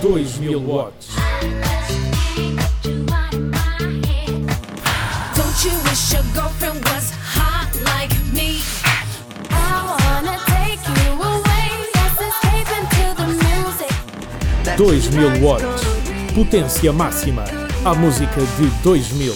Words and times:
2000 0.00 0.66
watts. 0.66 1.14
Don't 5.36 5.64
you 5.64 5.76
wish 5.84 6.12
your 6.14 6.24
girlfriend 6.34 6.82
was 6.86 7.10
hot 7.10 7.68
like 7.84 8.10
me? 8.32 8.62
I 9.50 9.96
wanna 10.00 10.38
take 10.46 10.80
you 10.88 11.12
away. 11.20 11.68
Let's 11.94 12.16
escape 12.16 12.70
into 12.80 13.04
the 13.20 13.26
music. 13.44 13.92
2000 14.78 15.42
watts. 15.42 15.82
Potência 16.34 16.92
máxima. 16.94 17.44
A 17.84 17.94
música 17.94 18.40
de 18.56 18.70
2000. 18.82 19.34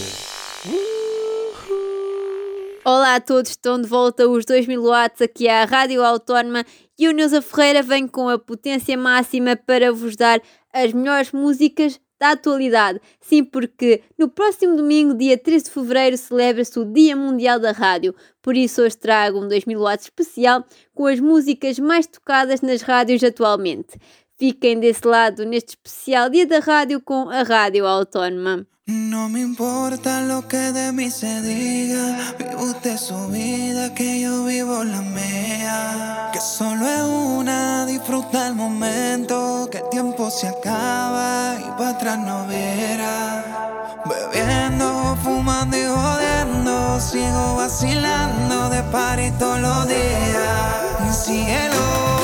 Olá 2.86 3.14
a 3.16 3.20
todos, 3.20 3.50
estão 3.50 3.80
de 3.80 3.88
volta 3.88 4.28
os 4.28 4.44
2000 4.44 4.82
watts 4.82 5.22
aqui 5.22 5.48
à 5.48 5.64
Rádio 5.64 6.02
Autónoma 6.02 6.64
e 6.98 7.08
o 7.08 7.12
Neuza 7.12 7.42
Ferreira 7.42 7.82
vem 7.82 8.06
com 8.06 8.28
a 8.28 8.38
potência 8.38 8.96
máxima 8.96 9.56
para 9.56 9.92
vos 9.92 10.16
dar 10.16 10.40
as 10.72 10.92
melhores 10.92 11.32
músicas 11.32 12.00
da 12.18 12.30
atualidade. 12.30 13.00
Sim, 13.20 13.44
porque 13.44 14.02
no 14.18 14.28
próximo 14.28 14.76
domingo, 14.76 15.14
dia 15.14 15.36
13 15.36 15.64
de 15.64 15.70
fevereiro, 15.70 16.16
celebra-se 16.16 16.78
o 16.78 16.84
Dia 16.84 17.16
Mundial 17.16 17.58
da 17.58 17.72
Rádio. 17.72 18.14
Por 18.40 18.56
isso 18.56 18.82
hoje 18.82 18.96
trago 18.96 19.40
um 19.40 19.48
2000 19.48 19.78
watts 19.78 20.06
especial 20.06 20.64
com 20.94 21.06
as 21.06 21.20
músicas 21.20 21.78
mais 21.78 22.06
tocadas 22.06 22.60
nas 22.60 22.82
rádios 22.82 23.22
atualmente. 23.22 23.98
Fiquem 24.36 24.78
desse 24.78 25.06
lado 25.06 25.44
neste 25.44 25.70
especial 25.70 26.28
Dia 26.28 26.46
da 26.46 26.58
Rádio 26.58 27.00
com 27.00 27.28
a 27.28 27.42
Rádio 27.42 27.86
Autónoma. 27.86 28.66
No 28.86 29.30
me 29.30 29.40
importa 29.40 30.20
lo 30.20 30.46
que 30.46 30.58
de 30.58 30.92
mí 30.92 31.10
se 31.10 31.40
diga, 31.40 32.34
vive 32.38 32.54
usted 32.56 32.98
su 32.98 33.28
vida, 33.28 33.94
que 33.94 34.20
yo 34.20 34.44
vivo 34.44 34.84
la 34.84 35.00
mía. 35.00 36.28
Que 36.34 36.38
solo 36.38 36.86
es 36.86 37.00
una, 37.00 37.86
disfruta 37.86 38.46
el 38.46 38.54
momento, 38.54 39.70
que 39.72 39.78
el 39.78 39.88
tiempo 39.88 40.30
se 40.30 40.48
acaba 40.48 41.56
y 41.58 41.78
para 41.78 41.90
atrás 41.90 42.18
no 42.18 42.46
verá. 42.46 44.02
Bebiendo, 44.04 45.16
fumando 45.22 45.78
y 45.78 45.86
jodiendo, 45.86 47.00
sigo 47.00 47.56
vacilando 47.56 48.68
de 48.68 48.82
party 48.82 49.30
todos 49.38 49.60
los 49.60 49.88
días. 49.88 51.24
Síguelo. 51.24 52.23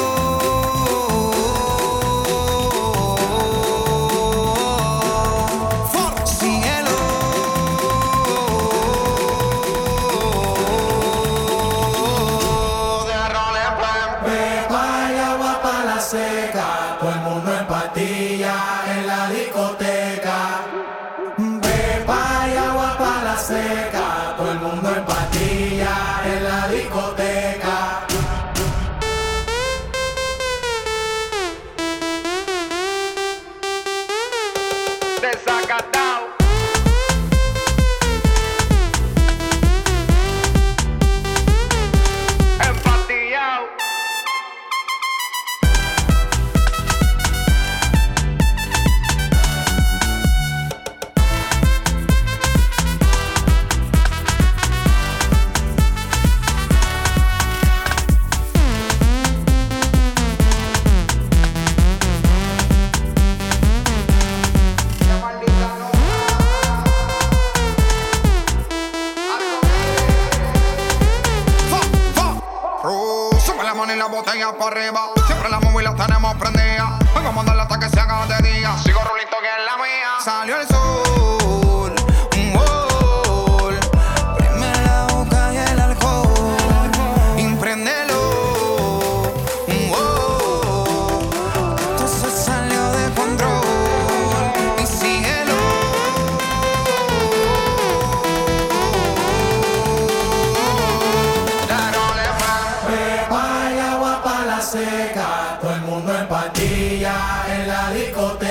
La 107.71 107.93
discoteca. 107.93 108.50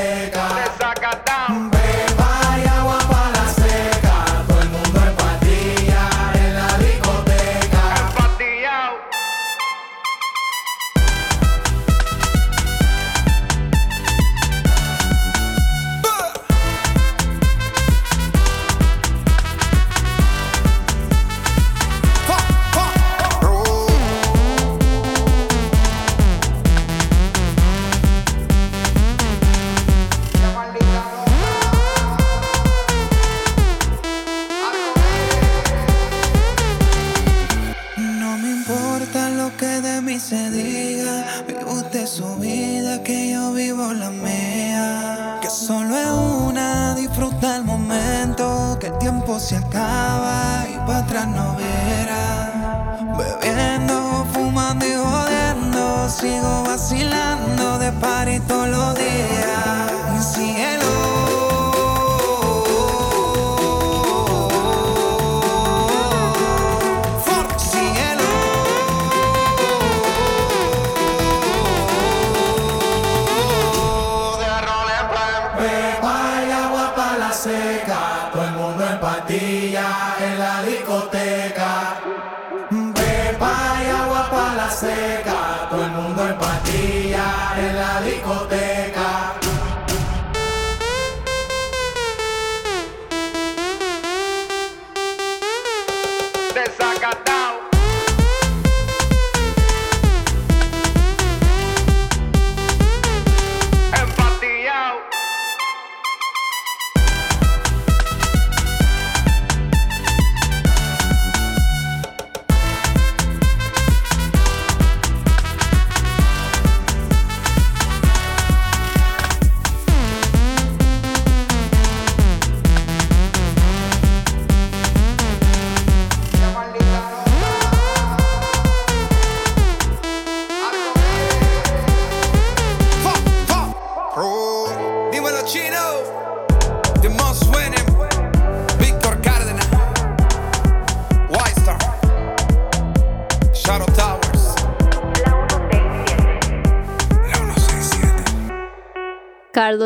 Sigo 56.19 56.63
vacilando 56.65 57.79
de 57.79 57.91
party 57.93 58.39
todos 58.41 58.67
los 58.67 58.95
días. 58.95 59.48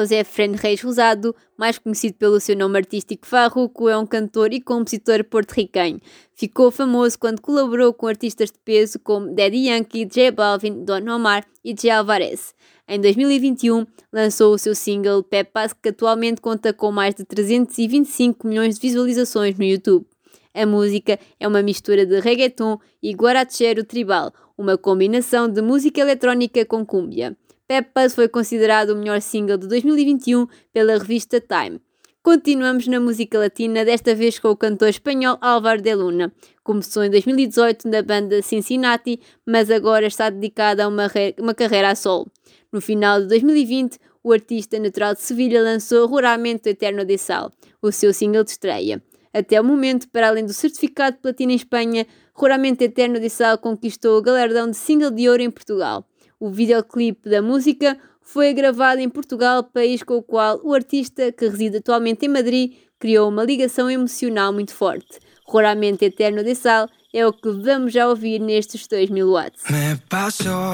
Carlos 0.04 0.12
Efren 0.12 0.56
Reis 0.56 0.82
Rosado, 0.82 1.34
mais 1.58 1.78
conhecido 1.78 2.16
pelo 2.16 2.40
seu 2.40 2.58
nome 2.58 2.78
artístico 2.78 3.26
Farruco, 3.26 3.88
é 3.88 3.98
um 3.98 4.06
cantor 4.06 4.52
e 4.52 4.60
compositor 4.60 5.24
porto-riquenho. 5.24 6.02
Ficou 6.34 6.72
famoso 6.72 7.18
quando 7.18 7.42
colaborou 7.42 7.94
com 7.94 8.08
artistas 8.08 8.52
de 8.52 8.60
peso 8.66 9.00
como 9.00 9.34
Daddy 9.34 9.70
Yankee, 9.70 10.06
J 10.06 10.32
Balvin, 10.32 10.84
Don 10.84 11.10
Omar 11.10 11.46
e 11.64 11.74
J 11.74 11.92
Alvarez. 11.92 12.54
Em 12.86 13.00
2021, 13.00 13.86
lançou 14.12 14.54
o 14.54 14.58
seu 14.58 14.76
single 14.76 15.24
Pepas, 15.24 15.72
que 15.72 15.90
atualmente 15.90 16.42
conta 16.42 16.74
com 16.74 16.92
mais 16.92 17.16
de 17.16 17.24
325 17.24 18.46
milhões 18.46 18.76
de 18.76 18.82
visualizações 18.82 19.58
no 19.58 19.64
YouTube. 19.64 20.06
A 20.54 20.66
música 20.66 21.18
é 21.40 21.48
uma 21.48 21.64
mistura 21.64 22.06
de 22.06 22.20
reggaeton 22.20 22.78
e 23.02 23.14
guarachero 23.14 23.86
tribal, 23.86 24.34
uma 24.58 24.78
combinação 24.78 25.48
de 25.48 25.62
música 25.62 26.02
eletrónica 26.02 26.66
com 26.66 26.86
cúmbia. 26.86 27.38
Pepas 27.68 28.14
foi 28.14 28.28
considerado 28.28 28.90
o 28.90 28.96
melhor 28.96 29.22
single 29.22 29.58
de 29.58 29.68
2021 29.68 30.48
pela 30.74 30.98
revista 30.98 31.40
Time. 31.40 31.80
Continuamos 32.22 32.88
na 32.88 33.00
música 33.00 33.40
latina, 33.40 33.86
desta 33.86 34.14
vez 34.14 34.38
com 34.38 34.50
o 34.50 34.56
cantor 34.56 34.90
espanhol 34.90 35.38
Álvaro 35.40 35.82
de 35.82 35.96
Luna. 35.96 36.34
Começou 36.62 37.04
em 37.06 37.10
2018 37.10 37.88
na 37.88 38.02
banda 38.02 38.42
Cincinnati, 38.42 39.20
mas 39.46 39.72
agora 39.72 40.08
está 40.08 40.30
dedicado 40.30 40.82
a 40.82 40.88
uma, 40.90 41.10
uma 41.40 41.54
carreira 41.54 41.92
a 41.92 41.96
solo. 41.96 42.30
No 42.72 42.82
final 42.82 43.22
de 43.22 43.28
2020, 43.28 43.98
o 44.22 44.34
artista 44.34 44.78
natural 44.78 45.14
de 45.14 45.22
Sevilha 45.22 45.62
lançou 45.62 46.06
Ruramento 46.08 46.68
Eterno 46.68 47.06
de 47.06 47.18
Sal, 47.18 47.50
o 47.82 47.92
seu 47.94 48.14
single 48.14 48.44
de 48.44 48.52
estreia. 48.52 49.02
Até 49.34 49.60
o 49.60 49.64
momento, 49.64 50.10
para 50.10 50.28
além 50.28 50.46
do 50.46 50.54
certificado 50.54 51.16
de 51.16 51.22
platina 51.22 51.54
em 51.54 51.56
Espanha, 51.56 52.06
Ruramento 52.34 52.84
Eterno 52.84 53.20
de 53.20 53.30
Sal 53.30 53.58
conquistou 53.58 54.18
o 54.18 54.22
galardão 54.22 54.70
de 54.70 54.76
single 54.76 55.12
de 55.12 55.30
ouro 55.30 55.42
em 55.42 55.50
Portugal. 55.50 56.06
O 56.44 56.50
videoclipe 56.50 57.30
da 57.30 57.42
música 57.42 57.98
foi 58.22 58.54
gravado 58.54 59.00
em 59.00 59.08
Portugal, 59.08 59.64
país 59.64 60.04
com 60.04 60.18
o 60.18 60.22
qual 60.22 60.60
o 60.62 60.74
artista, 60.74 61.32
que 61.32 61.48
reside 61.48 61.78
atualmente 61.78 62.26
em 62.26 62.28
Madrid, 62.28 62.74
criou 63.00 63.30
uma 63.30 63.46
ligação 63.46 63.90
emocional 63.90 64.52
muito 64.52 64.74
forte. 64.74 65.22
Ruramento 65.48 66.04
Eterno 66.04 66.44
de 66.44 66.54
Sal 66.54 66.90
é 67.14 67.26
o 67.26 67.32
que 67.32 67.50
vamos 67.50 67.94
já 67.94 68.10
ouvir 68.10 68.40
nestes 68.40 68.86
2000 68.90 69.32
watts. 69.32 69.64
Me 69.70 69.96
paso 70.10 70.74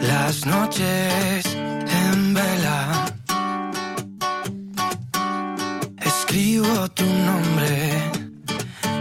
las 0.00 0.44
noches 0.44 1.44
en 1.90 2.32
vela. 2.32 3.04
Escribo 6.06 6.88
tu 6.94 7.02
nombre 7.02 8.12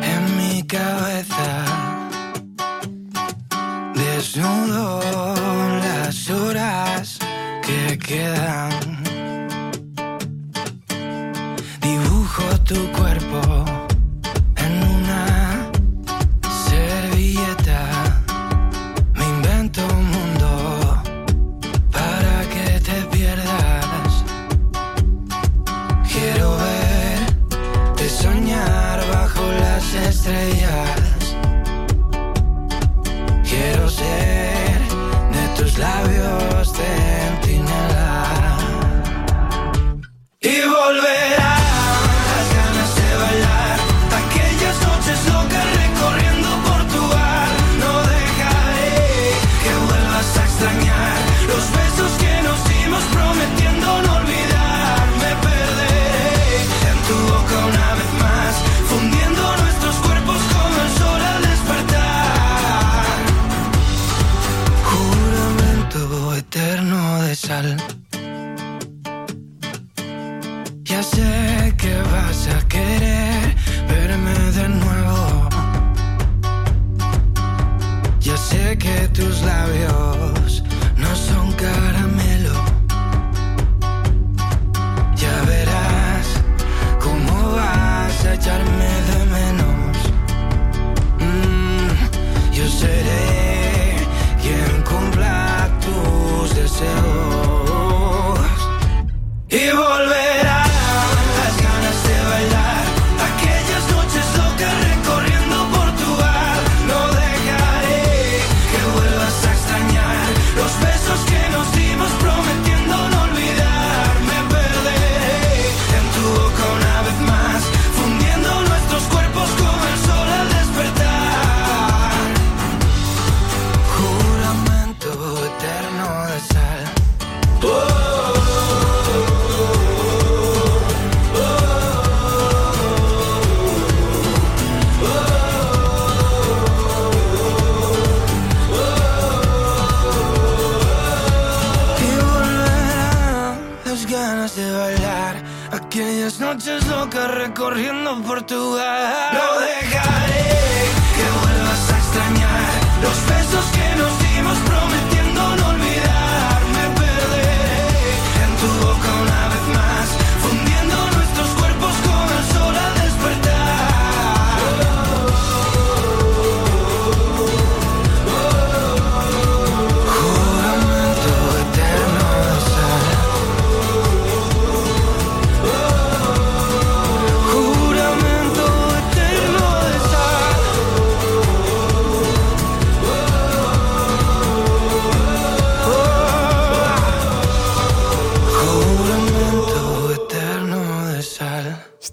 en 0.01 0.37
mi 0.37 0.63
cabeza. 0.63 1.93
Desnudo 3.93 5.32
las 6.05 6.29
horas 6.29 7.17
que 7.65 7.97
quedan. 7.97 9.03
Dibujo 11.81 12.43
tu 12.65 12.91
cuerpo 12.91 13.62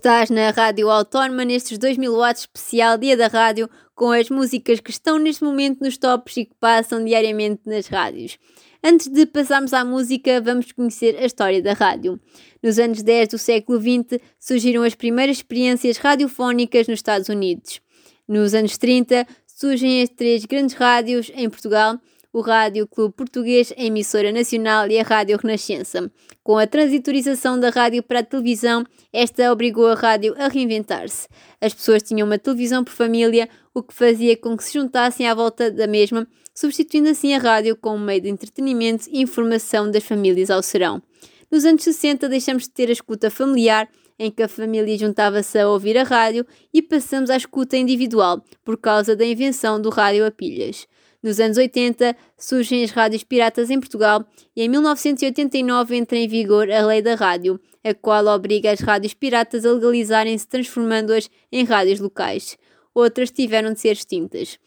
Estás 0.00 0.30
na 0.30 0.48
Rádio 0.48 0.88
Autónoma 0.88 1.44
nestes 1.44 1.76
2000 1.76 2.16
watts 2.16 2.40
especial 2.40 2.96
Dia 2.96 3.18
da 3.18 3.26
Rádio 3.26 3.68
com 3.94 4.10
as 4.12 4.30
músicas 4.30 4.80
que 4.80 4.90
estão 4.90 5.18
neste 5.18 5.44
momento 5.44 5.84
nos 5.84 5.98
tops 5.98 6.38
e 6.38 6.46
que 6.46 6.54
passam 6.58 7.04
diariamente 7.04 7.60
nas 7.66 7.86
rádios. 7.86 8.38
Antes 8.82 9.08
de 9.08 9.26
passarmos 9.26 9.74
à 9.74 9.84
música, 9.84 10.40
vamos 10.40 10.72
conhecer 10.72 11.18
a 11.18 11.26
história 11.26 11.62
da 11.62 11.74
rádio. 11.74 12.18
Nos 12.62 12.78
anos 12.78 13.02
10 13.02 13.28
do 13.28 13.36
século 13.36 13.78
XX 13.78 14.18
surgiram 14.38 14.84
as 14.84 14.94
primeiras 14.94 15.36
experiências 15.36 15.98
radiofónicas 15.98 16.88
nos 16.88 17.00
Estados 17.00 17.28
Unidos. 17.28 17.82
Nos 18.26 18.54
anos 18.54 18.78
30 18.78 19.26
surgem 19.46 20.00
as 20.00 20.08
três 20.08 20.46
grandes 20.46 20.74
rádios 20.76 21.30
em 21.34 21.50
Portugal, 21.50 22.00
o 22.32 22.40
Rádio 22.40 22.86
Clube 22.86 23.14
Português, 23.14 23.72
a 23.76 23.82
emissora 23.82 24.30
nacional 24.30 24.86
e 24.88 24.98
a 24.98 25.02
Rádio 25.02 25.36
Renascença. 25.36 26.10
Com 26.42 26.58
a 26.58 26.66
transitorização 26.66 27.58
da 27.58 27.70
rádio 27.70 28.02
para 28.02 28.20
a 28.20 28.24
televisão, 28.24 28.84
esta 29.12 29.52
obrigou 29.52 29.88
a 29.88 29.94
rádio 29.94 30.34
a 30.38 30.48
reinventar-se. 30.48 31.28
As 31.60 31.74
pessoas 31.74 32.02
tinham 32.02 32.26
uma 32.26 32.38
televisão 32.38 32.84
por 32.84 32.92
família, 32.92 33.48
o 33.74 33.82
que 33.82 33.92
fazia 33.92 34.36
com 34.36 34.56
que 34.56 34.64
se 34.64 34.74
juntassem 34.74 35.26
à 35.26 35.34
volta 35.34 35.70
da 35.70 35.86
mesma, 35.86 36.26
substituindo 36.54 37.08
assim 37.08 37.34
a 37.34 37.38
rádio 37.38 37.76
como 37.76 37.98
meio 37.98 38.20
de 38.20 38.28
entretenimento 38.28 39.08
e 39.10 39.20
informação 39.20 39.90
das 39.90 40.04
famílias 40.04 40.50
ao 40.50 40.62
serão. 40.62 41.02
Nos 41.50 41.64
anos 41.64 41.82
60 41.82 42.28
deixamos 42.28 42.64
de 42.64 42.70
ter 42.70 42.88
a 42.88 42.92
escuta 42.92 43.28
familiar, 43.28 43.88
em 44.18 44.30
que 44.30 44.42
a 44.42 44.48
família 44.48 44.96
juntava-se 44.98 45.58
a 45.58 45.68
ouvir 45.68 45.96
a 45.98 46.04
rádio, 46.04 46.46
e 46.72 46.80
passamos 46.80 47.30
à 47.30 47.36
escuta 47.36 47.76
individual, 47.76 48.44
por 48.64 48.76
causa 48.76 49.16
da 49.16 49.24
invenção 49.24 49.80
do 49.80 49.88
rádio 49.88 50.24
a 50.26 50.30
pilhas. 50.30 50.86
Nos 51.22 51.38
anos 51.38 51.58
80 51.58 52.16
surgem 52.38 52.82
as 52.82 52.90
rádios 52.90 53.22
piratas 53.22 53.68
em 53.68 53.78
Portugal 53.78 54.24
e 54.56 54.62
em 54.62 54.68
1989 54.68 55.96
entra 55.96 56.16
em 56.16 56.26
vigor 56.26 56.70
a 56.70 56.86
Lei 56.86 57.02
da 57.02 57.14
Rádio, 57.14 57.60
a 57.84 57.92
qual 57.92 58.26
obriga 58.26 58.70
as 58.70 58.80
rádios 58.80 59.12
piratas 59.12 59.66
a 59.66 59.72
legalizarem-se 59.72 60.48
transformando-as 60.48 61.28
em 61.52 61.64
rádios 61.64 62.00
locais. 62.00 62.56
Outras 62.94 63.30
tiveram 63.30 63.72
de 63.72 63.80
ser 63.80 63.92
extintas. 63.92 64.58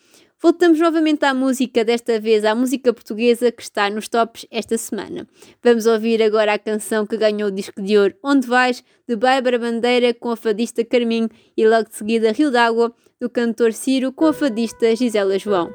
Voltamos 0.44 0.78
novamente 0.78 1.24
à 1.24 1.34
música, 1.34 1.86
desta 1.86 2.20
vez 2.20 2.44
à 2.44 2.54
música 2.54 2.94
portuguesa 2.94 3.50
que 3.50 3.64
está 3.64 3.90
nos 3.90 4.10
tops 4.10 4.46
esta 4.52 4.78
semana. 4.78 5.26
Vamos 5.64 5.86
ouvir 5.86 6.22
agora 6.22 6.54
a 6.54 6.60
canção 6.60 7.08
que 7.08 7.16
ganhou 7.16 7.48
o 7.48 7.52
disco 7.52 7.82
de 7.82 7.98
ouro 7.98 8.14
Onde 8.22 8.46
Vais, 8.46 8.84
de 9.08 9.16
Bárbara 9.16 9.58
Bandeira 9.58 10.14
com 10.14 10.30
a 10.30 10.36
fadista 10.36 10.84
Carminho 10.84 11.30
e 11.56 11.66
logo 11.66 11.90
de 11.90 11.96
seguida 11.96 12.34
Rio 12.34 12.52
d'Água, 12.52 12.94
do 13.22 13.30
cantor 13.30 13.72
Ciro 13.72 14.12
com 14.12 14.26
a 14.26 14.34
fadista 14.34 14.94
Gisela 14.96 15.40
João. 15.40 15.74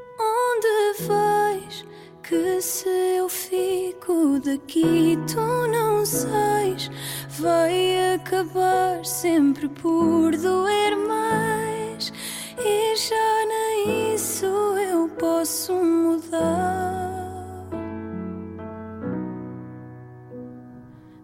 Vais? 1.07 1.85
Que 2.21 2.61
se 2.61 2.89
eu 3.17 3.29
fico 3.29 4.39
daqui, 4.39 5.17
tu 5.31 5.67
não 5.67 6.05
sais. 6.05 6.91
Vai 7.39 8.15
acabar 8.15 9.05
sempre 9.05 9.69
por 9.69 10.35
doer 10.35 10.97
mais. 10.97 12.11
E 12.57 12.95
já 12.95 13.45
nem 13.47 14.13
isso 14.15 14.45
eu 14.45 15.09
posso 15.17 15.73
mudar. 15.73 17.28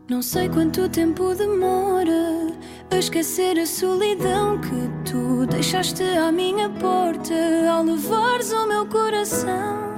Não 0.08 0.22
sei 0.22 0.48
quanto 0.48 0.88
tempo 0.88 1.34
demora 1.34 2.54
a 2.92 2.98
esquecer 2.98 3.58
a 3.58 3.66
solidão 3.66 4.62
que 4.62 5.10
tu 5.10 5.48
deixaste 5.48 6.04
à 6.04 6.32
minha 6.32 6.70
porta 6.70 7.34
ao 7.72 7.84
levares 7.84 8.52
o 8.52 8.68
meu 8.68 8.86
coração. 8.86 9.96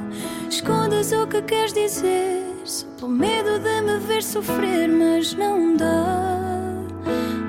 Escondes 0.49 1.11
o 1.11 1.27
que 1.27 1.41
queres 1.41 1.73
dizer, 1.73 2.41
só 2.63 2.87
pelo 2.97 3.09
medo 3.09 3.59
de 3.59 3.81
me 3.81 3.97
ver 3.99 4.23
sofrer, 4.23 4.87
mas 4.87 5.33
não 5.33 5.75
dá. 5.75 6.23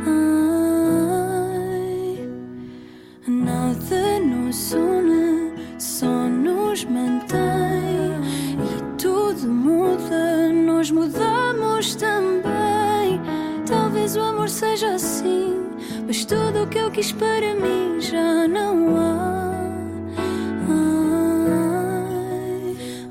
Ai, 0.04 0.98
nada 3.28 4.18
nos 4.18 4.72
une, 4.72 4.97
mas 16.08 16.24
tudo 16.24 16.62
o 16.62 16.66
que 16.66 16.78
eu 16.78 16.90
quis 16.90 17.12
para 17.12 17.54
mim 17.54 18.00
já 18.00 18.48
não 18.48 18.96
há. 18.96 19.68
Ai, 20.66 21.96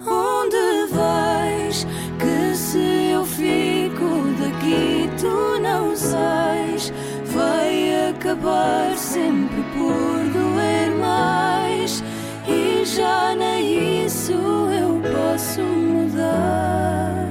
onde 0.07 0.87
vais? 0.91 1.85
Que 2.17 2.55
se 2.55 3.11
eu 3.11 3.23
fico 3.23 4.33
daqui, 4.41 5.07
tu 5.21 5.59
não 5.61 5.95
sais. 5.95 6.91
Vai 7.25 8.09
acabar 8.09 8.97
sempre 8.97 9.61
por 9.73 10.17
doer 10.33 10.89
mais. 10.99 12.03
E 12.47 12.83
já 12.83 13.35
nem 13.35 14.05
isso 14.05 14.31
eu 14.33 14.99
posso 15.13 15.61
mudar. 15.61 17.29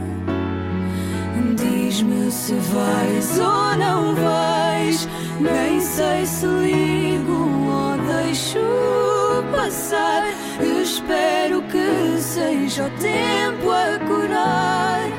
Diz-me 1.57 2.31
se 2.31 2.55
vais 2.55 3.37
ou 3.41 3.77
não 3.77 4.15
vais. 4.15 4.56
Nem 5.41 5.81
sei 5.81 6.25
se 6.25 6.47
ligo 6.47 7.33
ou 7.33 7.99
deixo 7.99 8.59
passar. 9.55 10.25
Espero 10.83 11.63
que 11.63 12.21
seja 12.21 12.87
o 12.87 12.91
tempo 12.99 13.71
a 13.71 13.99
curar. 14.07 15.11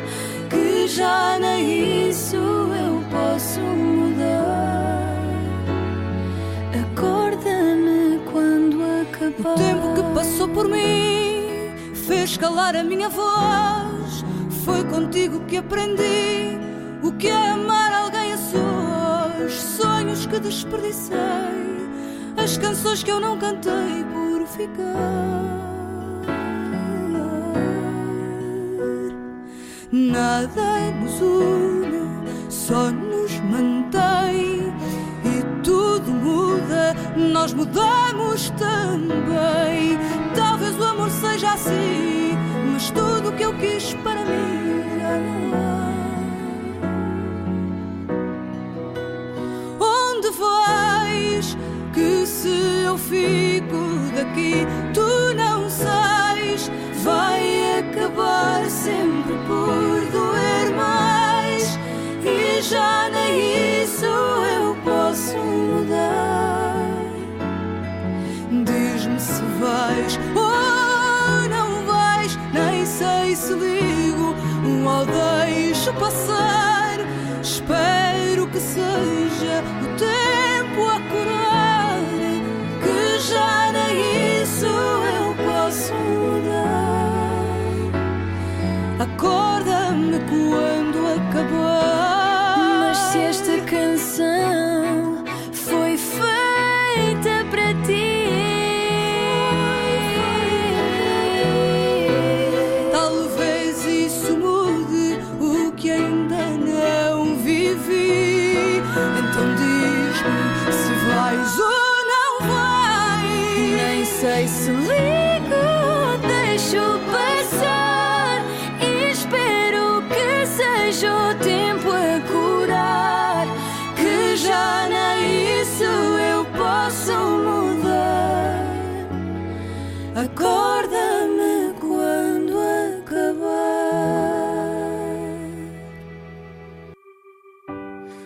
Que 0.49 0.87
já 0.87 1.37
nem 1.39 2.09
isso 2.09 2.35
eu 2.35 3.03
posso 3.11 3.59
mudar. 3.59 5.17
Acorda-me 6.81 8.19
quando 8.31 8.81
acabar. 9.01 9.51
O 9.51 9.55
tempo 9.55 9.93
que 9.93 10.15
passou 10.15 10.47
por 10.47 10.67
mim 10.67 11.73
fez 12.07 12.37
calar 12.37 12.75
a 12.75 12.83
minha 12.83 13.09
voz. 13.09 14.25
Foi 14.65 14.83
contigo 14.85 15.41
que 15.41 15.57
aprendi 15.57 16.57
o 17.03 17.11
que 17.11 17.27
é 17.27 17.49
amar 17.51 17.93
alguém 17.93 18.33
a 18.33 18.37
sós. 18.37 19.86
Sonhos 20.07 20.25
que 20.25 20.39
desperdicei, 20.39 21.17
as 22.37 22.57
canções 22.57 23.03
que 23.03 23.11
eu 23.11 23.19
não 23.19 23.37
cantei 23.37 24.05
por 24.13 24.47
ficar. 24.47 26.23
Nada 29.91 30.91
nos 31.01 31.19
une, 31.19 32.49
só 32.49 32.89
nos 32.89 33.37
mantém. 33.41 34.73
E 35.25 35.61
tudo 35.61 36.09
muda, 36.09 36.95
nós 37.17 37.53
mudamos 37.53 38.49
também. 38.51 39.99
Talvez 40.33 40.79
o 40.79 40.85
amor 40.85 41.09
seja 41.09 41.51
assim, 41.51 42.31
mas 42.71 42.89
tudo 42.91 43.29
o 43.29 43.33
que 43.33 43.43
eu 43.43 43.53
quis 43.57 43.93
para 43.95 44.21
mim 44.23 44.83
já 44.97 45.17
não 45.17 45.73
há. 45.73 45.76
Fico 53.09 53.77
daqui, 54.15 54.67
tu 54.93 55.33
não 55.35 55.69
sais. 55.69 56.71
Vai 57.03 57.79
acabar 57.79 58.65
sempre 58.69 59.33
por 59.47 60.01
doer 60.11 60.75
mais. 60.75 61.79
E 62.23 62.61
já 62.61 63.09
nem 63.09 63.83
isso 63.83 64.05
eu 64.05 64.75
posso 64.83 65.37
mudar. 65.37 66.75
Diz-me 68.65 69.19
se 69.19 69.41
vais 69.59 70.19
ou 70.35 71.49
não 71.49 71.85
vais. 71.85 72.37
Nem 72.53 72.85
sei 72.85 73.35
se 73.35 73.53
ligo 73.53 74.35
ou 74.85 75.05
deixo 75.05 75.93
passar. 75.93 76.97
Espero 77.41 77.96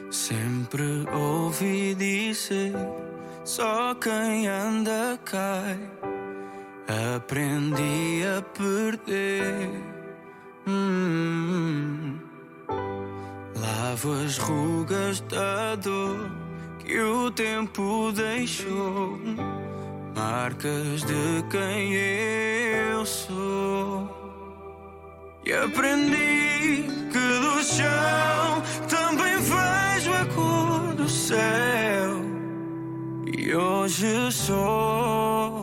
Sempre 0.09 1.05
ouvi 1.13 1.93
dizer: 1.95 2.73
só 3.43 3.93
quem 3.95 4.47
anda 4.47 5.19
cai. 5.25 5.90
Aprendi 7.15 8.23
a 8.23 8.41
perder. 8.41 9.69
Hum. 10.65 12.17
Lavo 13.55 14.13
as 14.23 14.37
rugas 14.37 15.19
da 15.21 15.75
dor 15.75 16.31
que 16.79 16.97
o 17.01 17.29
tempo 17.31 18.13
deixou. 18.13 19.19
Marcas 20.15 21.03
de 21.03 21.43
quem 21.49 21.93
eu 21.95 23.05
sou. 23.05 24.09
E 25.45 25.51
aprendi 25.51 26.85
que 27.11 27.39
do 27.41 27.61
chão 27.61 28.63
também 28.87 29.37
vejo 29.37 30.13
a 30.13 30.25
cor 30.33 30.95
do 30.95 31.09
céu. 31.09 32.21
E 33.37 33.53
hoje 33.53 34.31
sou 34.31 35.60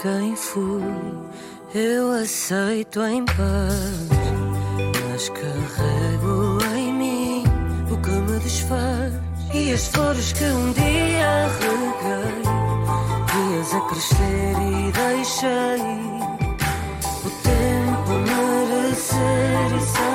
quem 0.00 0.36
fui, 0.36 0.82
eu 1.74 2.12
aceito 2.12 3.02
em 3.02 3.24
paz. 3.24 4.08
Mas 5.10 5.28
carrego 5.30 6.58
em 6.76 6.92
mim 6.92 7.44
o 7.90 7.96
que 7.96 8.10
me 8.10 8.38
desfaz 8.38 9.12
e 9.52 9.72
as 9.72 9.88
flores 9.88 10.32
que 10.32 10.44
um 10.44 10.72
dia 10.72 11.48
reguei, 11.58 12.42
dias 13.32 13.74
a 13.74 13.80
crescer 13.88 14.54
e 14.62 14.92
deixei 14.92 15.82
o 17.24 17.30
tempo 17.42 18.10
merecer 18.28 19.76
e 19.76 20.07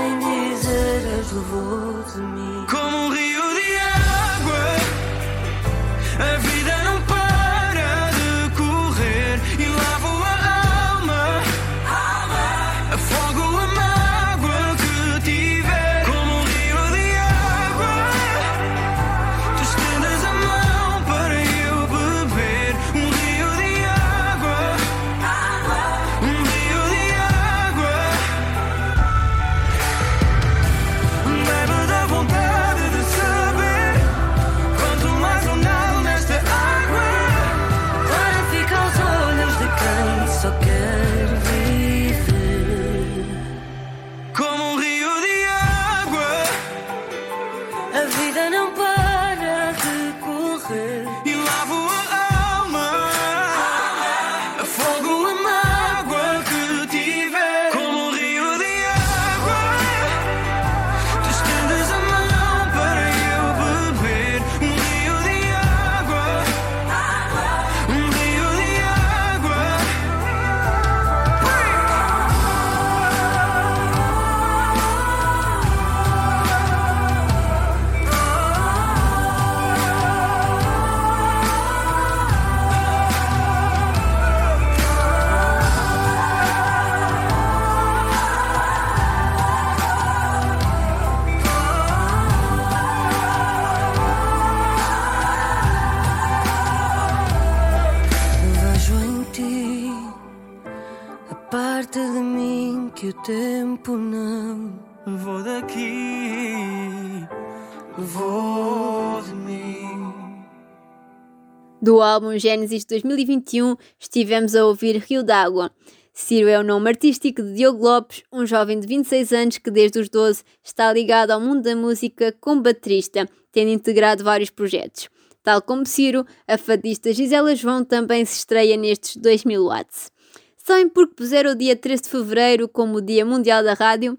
álbum 112.04 112.38
Gênesis 112.38 112.86
2021, 112.86 113.76
estivemos 114.00 114.56
a 114.56 114.66
ouvir 114.66 114.98
Rio 114.98 115.24
d'Água. 115.24 115.72
Ciro 116.14 116.48
é 116.48 116.60
o 116.60 116.64
nome 116.64 116.90
artístico 116.90 117.42
de 117.42 117.54
Diogo 117.54 117.84
Lopes, 117.84 118.24
um 118.32 118.46
jovem 118.46 118.80
de 118.80 118.86
26 118.86 119.34
anos 119.34 119.58
que 119.58 119.72
desde 119.72 120.00
os 120.00 120.10
12 120.10 120.44
está 120.64 120.94
ligado 120.94 121.32
ao 121.32 121.42
mundo 121.42 121.64
da 121.64 121.76
música 121.76 122.36
como 122.40 122.62
baterista, 122.62 123.28
tendo 123.52 123.72
integrado 123.72 124.24
vários 124.24 124.52
projetos. 124.52 125.10
Tal 125.42 125.62
como 125.62 125.86
Ciro, 125.86 126.26
a 126.48 126.58
fadista 126.58 127.12
Gisela 127.12 127.56
João 127.56 127.84
também 127.84 128.24
se 128.26 128.38
estreia 128.38 128.78
nestes 128.78 129.18
2000 129.18 129.66
watts. 129.66 130.12
Sabem 130.56 130.88
porque 130.88 131.16
puseram 131.16 131.52
o 131.52 131.56
dia 131.56 131.76
13 131.76 132.04
de 132.04 132.10
Fevereiro 132.10 132.70
como 132.70 132.98
o 132.98 133.02
Dia 133.02 133.26
Mundial 133.26 133.64
da 133.64 133.74
Rádio? 133.74 134.18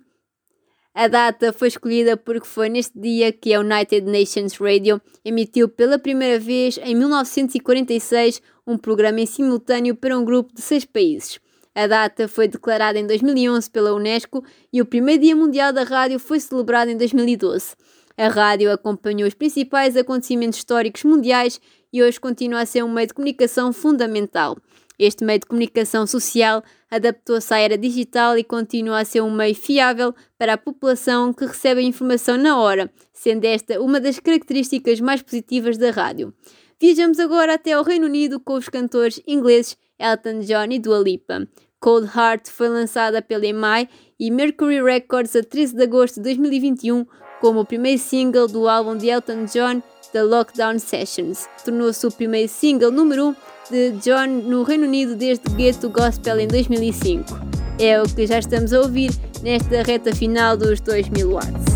A 0.96 1.08
data 1.08 1.52
foi 1.52 1.66
escolhida 1.66 2.16
porque 2.16 2.46
foi 2.46 2.68
neste 2.68 2.96
dia 2.96 3.32
que 3.32 3.52
a 3.52 3.58
United 3.58 4.02
Nations 4.02 4.56
Radio 4.58 5.02
emitiu 5.24 5.68
pela 5.68 5.98
primeira 5.98 6.38
vez, 6.38 6.78
em 6.80 6.94
1946, 6.94 8.40
um 8.64 8.78
programa 8.78 9.20
em 9.20 9.26
simultâneo 9.26 9.96
para 9.96 10.16
um 10.16 10.24
grupo 10.24 10.54
de 10.54 10.62
seis 10.62 10.84
países. 10.84 11.40
A 11.74 11.88
data 11.88 12.28
foi 12.28 12.46
declarada 12.46 12.96
em 12.96 13.06
2011 13.08 13.68
pela 13.72 13.92
Unesco 13.92 14.44
e 14.72 14.80
o 14.80 14.86
primeiro 14.86 15.22
Dia 15.22 15.34
Mundial 15.34 15.72
da 15.72 15.82
Rádio 15.82 16.20
foi 16.20 16.38
celebrado 16.38 16.92
em 16.92 16.96
2012. 16.96 17.74
A 18.16 18.28
rádio 18.28 18.70
acompanhou 18.70 19.26
os 19.26 19.34
principais 19.34 19.96
acontecimentos 19.96 20.60
históricos 20.60 21.02
mundiais 21.02 21.60
e 21.92 22.04
hoje 22.04 22.20
continua 22.20 22.60
a 22.60 22.66
ser 22.66 22.84
um 22.84 22.92
meio 22.92 23.08
de 23.08 23.14
comunicação 23.14 23.72
fundamental. 23.72 24.56
Este 24.98 25.24
meio 25.24 25.40
de 25.40 25.46
comunicação 25.46 26.06
social 26.06 26.62
adaptou-se 26.90 27.52
à 27.52 27.58
era 27.58 27.76
digital 27.76 28.38
e 28.38 28.44
continua 28.44 29.00
a 29.00 29.04
ser 29.04 29.20
um 29.20 29.30
meio 29.30 29.54
fiável 29.54 30.14
para 30.38 30.52
a 30.54 30.58
população 30.58 31.32
que 31.32 31.44
recebe 31.44 31.80
a 31.80 31.84
informação 31.84 32.36
na 32.36 32.58
hora, 32.58 32.90
sendo 33.12 33.44
esta 33.44 33.80
uma 33.80 34.00
das 34.00 34.20
características 34.20 35.00
mais 35.00 35.22
positivas 35.22 35.76
da 35.76 35.90
rádio. 35.90 36.32
Viajamos 36.80 37.18
agora 37.18 37.54
até 37.54 37.72
ao 37.72 37.82
Reino 37.82 38.06
Unido 38.06 38.38
com 38.38 38.54
os 38.54 38.68
cantores 38.68 39.20
ingleses 39.26 39.76
Elton 39.98 40.40
John 40.40 40.66
e 40.70 40.78
Dua 40.78 40.98
Lipa. 40.98 41.46
Cold 41.80 42.10
Heart 42.16 42.48
foi 42.48 42.68
lançada 42.68 43.20
pela 43.20 43.46
EMI 43.46 43.88
e 44.18 44.30
Mercury 44.30 44.82
Records 44.82 45.36
a 45.36 45.42
13 45.42 45.76
de 45.76 45.82
agosto 45.82 46.16
de 46.16 46.22
2021 46.22 47.04
como 47.40 47.60
o 47.60 47.66
primeiro 47.66 48.00
single 48.00 48.48
do 48.48 48.68
álbum 48.68 48.96
de 48.96 49.08
Elton 49.08 49.44
John, 49.44 49.82
The 50.12 50.22
Lockdown 50.22 50.78
Sessions. 50.78 51.46
Tornou-se 51.64 52.06
o 52.06 52.10
primeiro 52.10 52.48
single 52.48 52.90
número 52.90 53.26
1 53.26 53.28
um 53.28 53.36
de 53.70 53.92
John 54.04 54.42
no 54.48 54.62
Reino 54.62 54.86
Unido 54.86 55.14
desde 55.14 55.44
Get 55.56 55.80
to 55.80 55.88
Gospel 55.88 56.40
em 56.40 56.46
2005. 56.48 57.38
É 57.78 58.00
o 58.00 58.04
que 58.04 58.26
já 58.26 58.38
estamos 58.38 58.72
a 58.72 58.80
ouvir 58.80 59.10
nesta 59.42 59.82
reta 59.82 60.14
final 60.14 60.56
dos 60.56 60.80
2000 60.80 61.30
watts. 61.30 61.74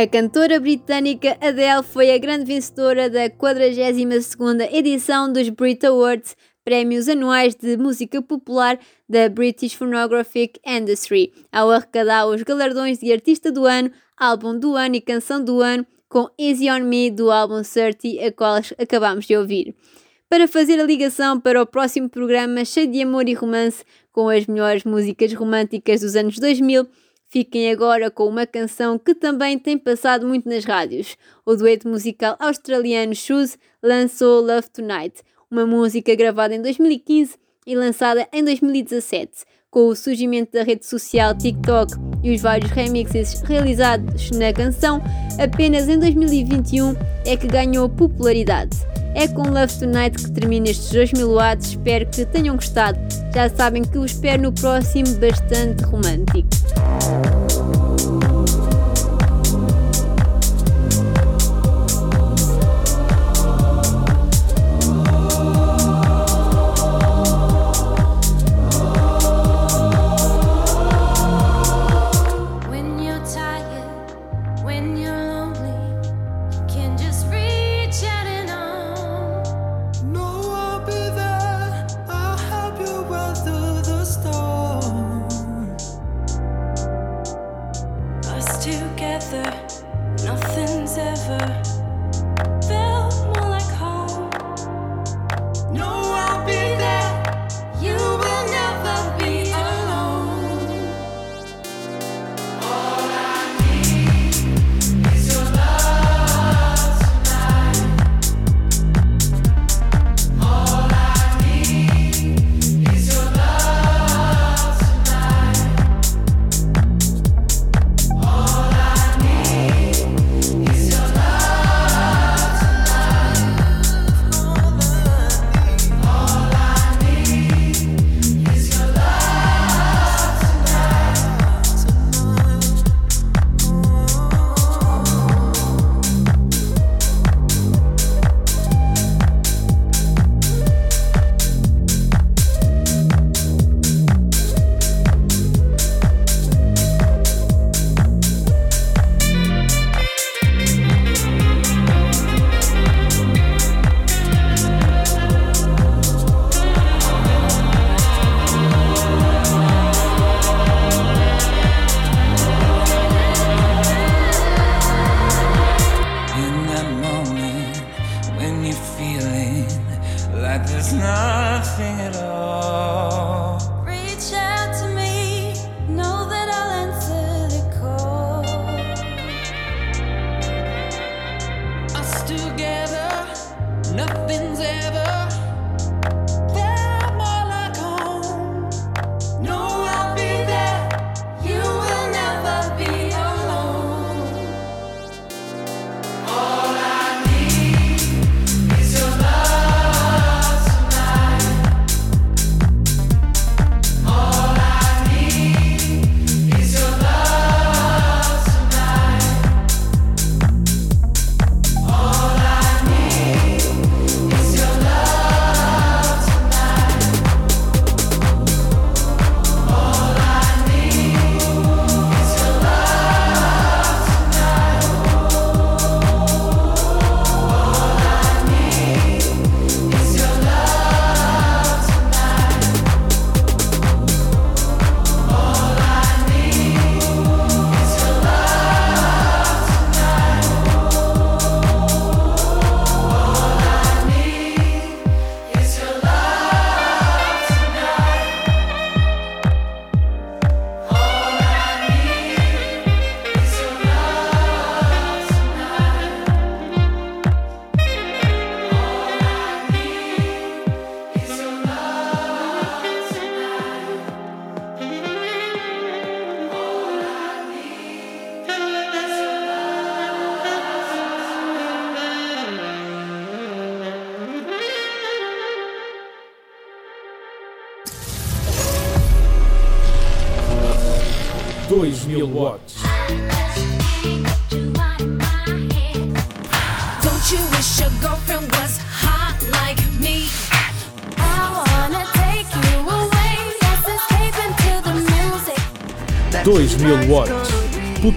A 0.00 0.06
cantora 0.06 0.60
britânica 0.60 1.36
Adele 1.40 1.82
foi 1.82 2.12
a 2.12 2.18
grande 2.18 2.44
vencedora 2.44 3.10
da 3.10 3.28
42ª 3.28 4.72
edição 4.72 5.32
dos 5.32 5.48
Brit 5.48 5.84
Awards, 5.84 6.36
prémios 6.64 7.08
anuais 7.08 7.56
de 7.56 7.76
música 7.76 8.22
popular 8.22 8.78
da 9.08 9.28
British 9.28 9.74
Phonographic 9.74 10.60
Industry, 10.64 11.32
ao 11.50 11.72
arrecadar 11.72 12.28
os 12.28 12.44
galardões 12.44 13.00
de 13.00 13.12
Artista 13.12 13.50
do 13.50 13.66
Ano, 13.66 13.90
Álbum 14.16 14.56
do 14.56 14.76
Ano 14.76 14.94
e 14.94 15.00
Canção 15.00 15.42
do 15.42 15.60
Ano, 15.60 15.84
com 16.08 16.28
Easy 16.38 16.70
On 16.70 16.84
Me 16.84 17.10
do 17.10 17.32
álbum 17.32 17.62
30, 17.62 18.24
a 18.24 18.30
qual 18.30 18.60
acabamos 18.78 19.26
de 19.26 19.36
ouvir. 19.36 19.74
Para 20.28 20.46
fazer 20.46 20.78
a 20.78 20.84
ligação 20.84 21.40
para 21.40 21.60
o 21.60 21.66
próximo 21.66 22.08
programa 22.08 22.64
cheio 22.64 22.86
de 22.86 23.02
amor 23.02 23.28
e 23.28 23.34
romance, 23.34 23.82
com 24.12 24.28
as 24.28 24.46
melhores 24.46 24.84
músicas 24.84 25.34
românticas 25.34 26.02
dos 26.02 26.14
anos 26.14 26.38
2000, 26.38 26.86
fiquem 27.28 27.70
agora 27.70 28.10
com 28.10 28.26
uma 28.26 28.46
canção 28.46 28.98
que 28.98 29.14
também 29.14 29.58
tem 29.58 29.78
passado 29.78 30.26
muito 30.26 30.48
nas 30.48 30.64
rádios. 30.64 31.16
O 31.44 31.54
dueto 31.54 31.88
musical 31.88 32.36
australiano 32.38 33.14
Shoes 33.14 33.58
lançou 33.82 34.40
Love 34.40 34.68
Tonight, 34.70 35.22
uma 35.50 35.66
música 35.66 36.14
gravada 36.14 36.54
em 36.54 36.62
2015 36.62 37.36
e 37.66 37.76
lançada 37.76 38.26
em 38.32 38.42
2017 38.42 39.44
com 39.70 39.88
o 39.88 39.94
surgimento 39.94 40.52
da 40.52 40.62
rede 40.62 40.86
social 40.86 41.36
TikTok 41.36 42.07
e 42.22 42.34
os 42.34 42.40
vários 42.40 42.70
remixes 42.70 43.42
realizados 43.42 44.30
na 44.32 44.52
canção, 44.52 45.02
apenas 45.38 45.88
em 45.88 45.98
2021 45.98 46.96
é 47.26 47.36
que 47.36 47.46
ganhou 47.46 47.88
popularidade. 47.88 48.76
É 49.14 49.26
com 49.26 49.42
Love 49.42 49.78
Tonight 49.78 50.22
que 50.22 50.30
termina 50.30 50.68
estes 50.68 50.92
2000 50.92 51.34
watts, 51.34 51.68
espero 51.70 52.06
que 52.06 52.24
tenham 52.26 52.56
gostado. 52.56 52.98
Já 53.34 53.48
sabem 53.48 53.82
que 53.82 53.98
os 53.98 54.12
espero 54.12 54.42
no 54.42 54.52
próximo 54.52 55.08
bastante 55.16 55.82
romântico. 55.84 56.48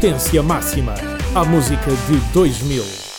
Potência 0.02 0.42
máxima. 0.42 0.96
A 1.36 1.46
música 1.46 1.92
de 2.08 2.18
2000. 2.34 3.11